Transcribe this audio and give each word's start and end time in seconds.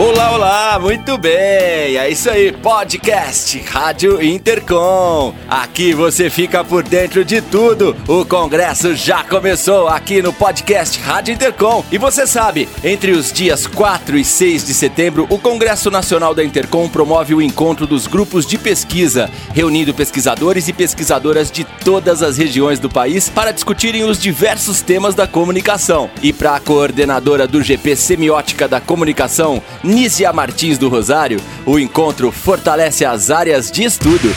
Olá, 0.00 0.32
olá, 0.32 0.78
muito 0.80 1.18
bem. 1.18 1.98
É 1.98 2.08
isso 2.08 2.30
aí, 2.30 2.52
podcast 2.52 3.58
Rádio 3.58 4.22
Intercom. 4.22 5.34
Aqui 5.46 5.92
você 5.92 6.30
fica 6.30 6.64
por 6.64 6.82
dentro 6.82 7.22
de 7.22 7.42
tudo. 7.42 7.94
O 8.08 8.24
congresso 8.24 8.94
já 8.94 9.22
começou 9.22 9.88
aqui 9.88 10.22
no 10.22 10.32
podcast 10.32 10.98
Rádio 11.00 11.34
Intercom. 11.34 11.84
E 11.92 11.98
você 11.98 12.26
sabe, 12.26 12.66
entre 12.82 13.12
os 13.12 13.30
dias 13.30 13.66
4 13.66 14.16
e 14.16 14.24
6 14.24 14.64
de 14.64 14.72
setembro, 14.72 15.26
o 15.28 15.38
Congresso 15.38 15.90
Nacional 15.90 16.34
da 16.34 16.42
Intercom 16.42 16.88
promove 16.88 17.34
o 17.34 17.42
encontro 17.42 17.86
dos 17.86 18.06
grupos 18.06 18.46
de 18.46 18.56
pesquisa, 18.56 19.30
reunindo 19.52 19.92
pesquisadores 19.92 20.66
e 20.66 20.72
pesquisadoras 20.72 21.50
de 21.50 21.62
todas 21.84 22.22
as 22.22 22.38
regiões 22.38 22.78
do 22.78 22.88
país 22.88 23.28
para 23.28 23.52
discutirem 23.52 24.04
os 24.04 24.18
diversos 24.18 24.80
temas 24.80 25.14
da 25.14 25.26
comunicação. 25.26 26.08
E 26.22 26.32
para 26.32 26.56
a 26.56 26.60
coordenadora 26.60 27.46
do 27.46 27.62
GP 27.62 27.94
Semiótica 27.96 28.66
da 28.66 28.80
Comunicação, 28.80 29.62
Nícia 29.90 30.32
Martins 30.32 30.78
do 30.78 30.88
Rosário, 30.88 31.40
o 31.66 31.76
encontro 31.76 32.30
fortalece 32.30 33.04
as 33.04 33.28
áreas 33.28 33.72
de 33.72 33.82
estudo. 33.82 34.32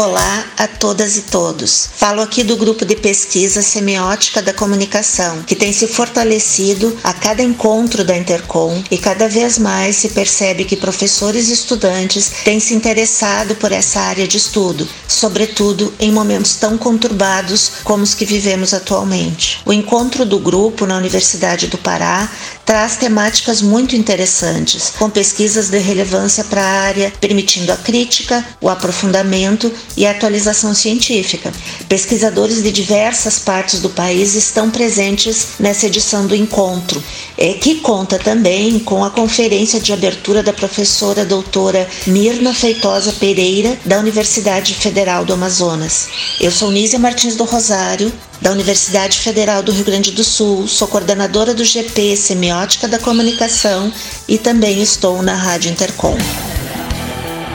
Olá 0.00 0.46
a 0.56 0.66
todas 0.66 1.18
e 1.18 1.22
todos. 1.24 1.90
Falo 1.94 2.22
aqui 2.22 2.42
do 2.42 2.56
grupo 2.56 2.86
de 2.86 2.96
pesquisa 2.96 3.60
Semiótica 3.60 4.40
da 4.40 4.50
Comunicação, 4.50 5.42
que 5.42 5.54
tem 5.54 5.74
se 5.74 5.86
fortalecido 5.86 6.96
a 7.04 7.12
cada 7.12 7.42
encontro 7.42 8.02
da 8.02 8.16
Intercom 8.16 8.82
e 8.90 8.96
cada 8.96 9.28
vez 9.28 9.58
mais 9.58 9.96
se 9.96 10.08
percebe 10.08 10.64
que 10.64 10.74
professores 10.74 11.50
e 11.50 11.52
estudantes 11.52 12.32
têm 12.42 12.58
se 12.58 12.72
interessado 12.72 13.54
por 13.56 13.72
essa 13.72 14.00
área 14.00 14.26
de 14.26 14.38
estudo, 14.38 14.88
sobretudo 15.06 15.92
em 16.00 16.10
momentos 16.10 16.54
tão 16.54 16.78
conturbados 16.78 17.70
como 17.84 18.02
os 18.02 18.14
que 18.14 18.24
vivemos 18.24 18.72
atualmente. 18.72 19.60
O 19.66 19.72
encontro 19.72 20.24
do 20.24 20.38
grupo 20.38 20.86
na 20.86 20.96
Universidade 20.96 21.66
do 21.66 21.76
Pará 21.76 22.26
traz 22.64 22.96
temáticas 22.96 23.60
muito 23.60 23.96
interessantes, 23.96 24.92
com 24.98 25.10
pesquisas 25.10 25.68
de 25.68 25.78
relevância 25.78 26.44
para 26.44 26.62
a 26.62 26.80
área, 26.82 27.12
permitindo 27.20 27.72
a 27.72 27.76
crítica, 27.76 28.42
o 28.60 28.68
aprofundamento 28.68 29.70
e 29.96 30.06
atualização 30.06 30.74
científica. 30.74 31.52
Pesquisadores 31.88 32.62
de 32.62 32.70
diversas 32.72 33.38
partes 33.38 33.80
do 33.80 33.90
país 33.90 34.34
estão 34.34 34.70
presentes 34.70 35.48
nessa 35.58 35.86
edição 35.86 36.26
do 36.26 36.34
encontro, 36.34 37.02
é, 37.36 37.54
que 37.54 37.76
conta 37.76 38.18
também 38.18 38.78
com 38.78 39.04
a 39.04 39.10
conferência 39.10 39.80
de 39.80 39.92
abertura 39.92 40.42
da 40.42 40.52
professora 40.52 41.24
doutora 41.24 41.88
Mirna 42.06 42.54
Feitosa 42.54 43.12
Pereira, 43.12 43.78
da 43.84 43.98
Universidade 43.98 44.74
Federal 44.74 45.24
do 45.24 45.32
Amazonas. 45.32 46.08
Eu 46.40 46.50
sou 46.50 46.70
Nízia 46.70 46.98
Martins 46.98 47.36
do 47.36 47.44
Rosário, 47.44 48.12
da 48.40 48.50
Universidade 48.50 49.18
Federal 49.18 49.62
do 49.62 49.72
Rio 49.72 49.84
Grande 49.84 50.12
do 50.12 50.24
Sul, 50.24 50.66
sou 50.66 50.88
coordenadora 50.88 51.52
do 51.52 51.64
GP 51.64 52.16
Semiótica 52.16 52.88
da 52.88 52.98
Comunicação 52.98 53.92
e 54.26 54.38
também 54.38 54.80
estou 54.80 55.22
na 55.22 55.34
Rádio 55.34 55.70
Intercom. 55.70 56.16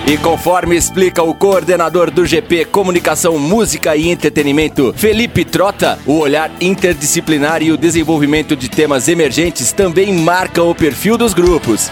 E 0.08 0.20
conforme 0.20 0.76
explica 0.78 1.24
o 1.24 1.34
coordenador 1.34 2.12
do 2.12 2.28
GP 2.28 2.66
Comunicação, 2.66 3.40
Música 3.40 3.96
e 3.96 4.08
Entretenimento, 4.10 4.94
Felipe 4.96 5.44
Trota, 5.44 5.98
o 6.06 6.20
olhar 6.20 6.52
interdisciplinar 6.62 7.64
e 7.64 7.72
o 7.72 7.78
desenvolvimento 7.78 8.56
de 8.56 8.70
temas 8.70 9.08
emergentes 9.08 9.72
também 9.72 10.14
marcam 10.14 10.70
o 10.70 10.76
perfil 10.76 11.18
dos 11.18 11.34
grupos. 11.34 11.90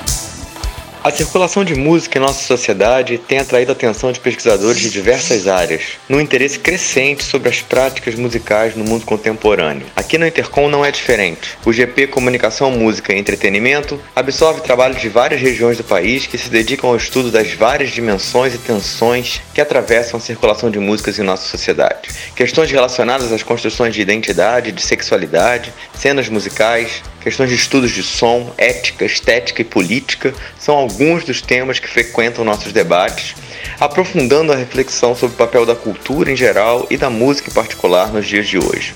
A 1.04 1.12
circulação 1.12 1.66
de 1.66 1.76
música 1.76 2.18
em 2.18 2.22
nossa 2.22 2.46
sociedade 2.46 3.18
tem 3.18 3.38
atraído 3.38 3.74
a 3.74 3.76
atenção 3.76 4.10
de 4.14 4.22
pesquisadores 4.22 4.80
de 4.80 4.90
diversas 4.90 5.50
áreas, 5.50 5.98
num 6.08 6.22
interesse 6.22 6.58
crescente 6.58 7.26
sobre 7.26 7.50
as 7.50 7.60
práticas 7.60 8.16
musicais 8.16 8.74
no 8.74 8.86
mundo 8.86 9.04
contemporâneo. 9.04 9.86
Aqui 9.98 10.18
no 10.18 10.26
Intercom 10.26 10.70
não 10.70 10.86
é 10.86 10.92
diferente. 10.92 11.58
O 11.66 11.74
GP 11.74 12.08
Comunicação, 12.08 12.72
Música 12.72 13.12
e 13.14 13.20
Entretenimento 13.20 14.00
absorve 14.16 14.62
trabalhos 14.62 15.02
de 15.02 15.10
várias 15.10 15.42
regiões 15.42 15.76
do 15.76 15.84
país 15.84 16.26
que 16.26 16.38
se 16.38 16.50
dedicam 16.50 16.90
ao 16.90 16.96
estudo 16.96 17.30
das 17.30 17.52
várias 17.52 17.92
dimensões 17.92 18.56
e 18.56 18.58
tensões 18.58 19.42
que 19.54 19.60
atravessam 19.60 20.18
a 20.18 20.22
circulação 20.22 20.72
de 20.72 20.80
músicas 20.80 21.20
em 21.20 21.24
nossa 21.24 21.50
sociedade. 21.50 22.08
Questões 22.34 22.72
relacionadas 22.72 23.30
às 23.30 23.44
construções 23.44 23.94
de 23.94 24.00
identidade, 24.00 24.72
de 24.72 24.82
sexualidade, 24.82 25.74
cenas 25.94 26.30
musicais, 26.30 27.04
questões 27.24 27.50
de 27.50 27.56
estudos 27.56 27.92
de 27.92 28.04
som, 28.04 28.54
ética, 28.58 29.06
estética 29.06 29.62
e 29.62 29.66
política 29.66 30.34
são 30.60 30.76
alguns 30.94 31.24
dos 31.24 31.42
temas 31.42 31.80
que 31.80 31.88
frequentam 31.88 32.46
nossos 32.46 32.72
debates, 32.72 33.34
aprofundando 33.80 34.54
a 34.54 34.56
reflexão 34.56 35.16
sobre 35.16 35.34
o 35.34 35.38
papel 35.38 35.66
da 35.66 35.76
cultura 35.76 36.32
em 36.32 36.36
geral 36.36 36.86
e 36.88 36.98
da 36.98 37.10
música 37.10 37.50
em 37.50 37.54
particular 37.54 38.14
nos 38.14 38.28
dias 38.28 38.48
de 38.48 38.60
hoje. 38.60 38.94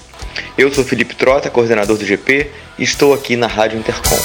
Eu 0.56 0.72
sou 0.72 0.84
Felipe 0.84 1.16
Trota, 1.16 1.50
coordenador 1.50 1.98
do 1.98 2.06
GP, 2.06 2.52
e 2.78 2.84
estou 2.84 3.16
aqui 3.16 3.36
na 3.36 3.48
Rádio 3.48 3.80
Intercom. 3.80 4.20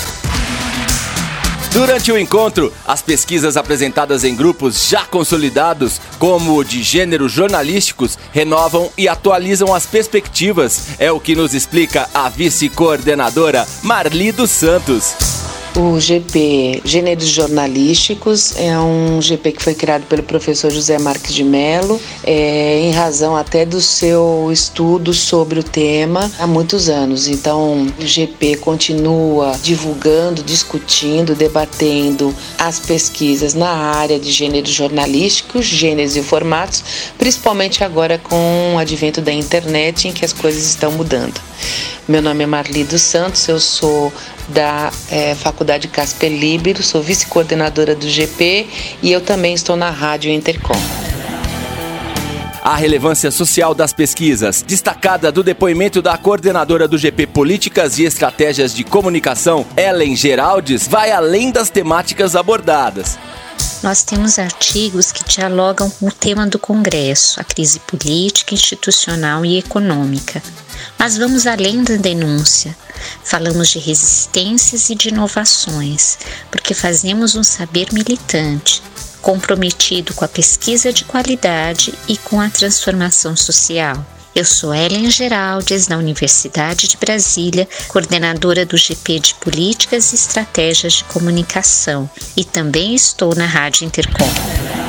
Durante 1.72 2.12
o 2.12 2.18
encontro, 2.18 2.70
as 2.86 3.00
pesquisas 3.00 3.56
apresentadas 3.56 4.22
em 4.22 4.36
grupos 4.36 4.90
já 4.90 5.06
consolidados, 5.06 5.98
como 6.18 6.54
o 6.58 6.62
de 6.62 6.82
gêneros 6.82 7.32
jornalísticos, 7.32 8.18
renovam 8.30 8.90
e 8.98 9.08
atualizam 9.08 9.74
as 9.74 9.86
perspectivas. 9.86 10.88
É 10.98 11.10
o 11.10 11.18
que 11.18 11.34
nos 11.34 11.54
explica 11.54 12.06
a 12.12 12.28
vice-coordenadora 12.28 13.66
Marli 13.82 14.30
dos 14.30 14.50
Santos. 14.50 15.51
O 15.74 15.98
GP 15.98 16.82
Gêneros 16.84 17.28
Jornalísticos 17.28 18.54
é 18.56 18.78
um 18.78 19.22
GP 19.22 19.52
que 19.52 19.62
foi 19.62 19.74
criado 19.74 20.02
pelo 20.02 20.22
professor 20.22 20.70
José 20.70 20.98
Marques 20.98 21.32
de 21.32 21.42
Mello, 21.42 21.98
é, 22.24 22.80
em 22.80 22.90
razão 22.90 23.34
até 23.34 23.64
do 23.64 23.80
seu 23.80 24.50
estudo 24.52 25.14
sobre 25.14 25.60
o 25.60 25.62
tema 25.62 26.30
há 26.38 26.46
muitos 26.46 26.90
anos. 26.90 27.26
Então, 27.26 27.86
o 27.98 28.06
GP 28.06 28.56
continua 28.56 29.56
divulgando, 29.62 30.42
discutindo, 30.42 31.34
debatendo 31.34 32.34
as 32.58 32.78
pesquisas 32.78 33.54
na 33.54 33.70
área 33.70 34.20
de 34.20 34.30
gêneros 34.30 34.70
jornalísticos, 34.70 35.64
gêneros 35.64 36.16
e 36.16 36.22
formatos, 36.22 36.84
principalmente 37.16 37.82
agora 37.82 38.18
com 38.18 38.74
o 38.74 38.78
advento 38.78 39.22
da 39.22 39.32
internet, 39.32 40.06
em 40.06 40.12
que 40.12 40.22
as 40.22 40.34
coisas 40.34 40.66
estão 40.66 40.92
mudando. 40.92 41.40
Meu 42.08 42.20
nome 42.20 42.42
é 42.42 42.46
Marli 42.46 42.82
dos 42.82 43.00
Santos, 43.00 43.46
eu 43.46 43.60
sou 43.60 44.12
da 44.48 44.90
é, 45.08 45.36
Faculdade 45.36 45.86
Casper 45.86 46.32
Libero, 46.32 46.82
sou 46.82 47.00
vice-coordenadora 47.00 47.94
do 47.94 48.08
GP 48.08 48.66
e 49.00 49.12
eu 49.12 49.20
também 49.20 49.54
estou 49.54 49.76
na 49.76 49.88
Rádio 49.88 50.28
Intercom. 50.32 50.74
A 52.60 52.74
relevância 52.74 53.30
social 53.30 53.72
das 53.72 53.92
pesquisas, 53.92 54.62
destacada 54.62 55.30
do 55.30 55.44
depoimento 55.44 56.02
da 56.02 56.16
coordenadora 56.18 56.88
do 56.88 56.98
GP 56.98 57.28
Políticas 57.28 57.98
e 57.98 58.04
Estratégias 58.04 58.74
de 58.74 58.82
Comunicação, 58.82 59.64
Ellen 59.76 60.16
Geraldes, 60.16 60.88
vai 60.88 61.12
além 61.12 61.52
das 61.52 61.70
temáticas 61.70 62.34
abordadas. 62.34 63.16
Nós 63.82 64.04
temos 64.04 64.38
artigos 64.38 65.10
que 65.10 65.24
dialogam 65.24 65.90
com 65.90 66.06
o 66.06 66.12
tema 66.12 66.46
do 66.46 66.56
Congresso, 66.56 67.40
a 67.40 67.44
crise 67.44 67.80
política, 67.80 68.54
institucional 68.54 69.44
e 69.44 69.58
econômica. 69.58 70.40
Mas 70.96 71.18
vamos 71.18 71.48
além 71.48 71.82
da 71.82 71.96
denúncia. 71.96 72.76
Falamos 73.24 73.70
de 73.70 73.80
resistências 73.80 74.88
e 74.88 74.94
de 74.94 75.08
inovações, 75.08 76.16
porque 76.48 76.74
fazemos 76.74 77.34
um 77.34 77.42
saber 77.42 77.88
militante, 77.92 78.80
comprometido 79.20 80.14
com 80.14 80.24
a 80.24 80.28
pesquisa 80.28 80.92
de 80.92 81.04
qualidade 81.04 81.92
e 82.06 82.16
com 82.16 82.40
a 82.40 82.48
transformação 82.48 83.34
social. 83.34 84.06
Eu 84.34 84.46
sou 84.46 84.74
Ellen 84.74 85.10
Geraldes, 85.10 85.86
da 85.86 85.98
Universidade 85.98 86.88
de 86.88 86.96
Brasília, 86.96 87.68
coordenadora 87.88 88.64
do 88.64 88.78
GP 88.78 89.18
de 89.18 89.34
Políticas 89.34 90.12
e 90.12 90.14
Estratégias 90.14 90.94
de 90.94 91.04
Comunicação, 91.04 92.08
e 92.34 92.42
também 92.42 92.94
estou 92.94 93.34
na 93.34 93.44
Rádio 93.44 93.86
Intercom. 93.86 94.81